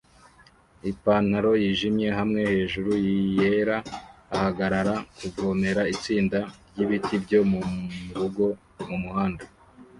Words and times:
ipantaro 0.91 1.51
yijimye 1.63 2.07
hamwe 2.17 2.41
hejuru 2.51 2.91
yera 3.37 3.77
ahagarara 4.35 4.95
kuvomera 5.35 5.81
itsinda 5.93 6.39
ryibiti 6.71 7.13
byo 7.23 7.39
murugo 7.51 8.45
mumuhanda 8.87 9.45